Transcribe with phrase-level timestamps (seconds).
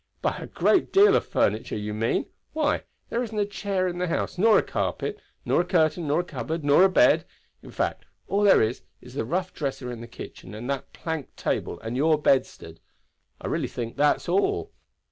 [0.23, 2.25] "By a great deal of furniture, you mean.
[2.53, 6.21] Why, there isn't a chair in the house, nor a carpet, nor a curtain, nor
[6.21, 7.23] a cupboard, nor a bed;
[7.61, 11.35] in fact all there is is the rough dresser in the kitchen and that plank
[11.35, 12.79] table, and your bedstead.
[13.41, 14.71] I really think that's all.